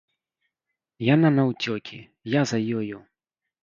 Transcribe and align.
Яна 1.13 1.33
наўцёкі, 1.37 2.03
я 2.39 2.47
за 2.53 2.65
ёю. 2.83 2.97